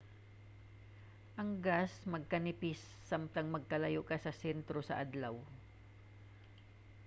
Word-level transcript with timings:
ang 1.39 1.51
gas 1.67 1.91
magkanipis 2.13 2.81
samtang 3.09 3.47
magkalayo 3.55 4.01
ka 4.09 4.17
sa 4.25 4.31
sentro 4.41 4.79
sa 4.85 4.97
adlaw 5.03 5.35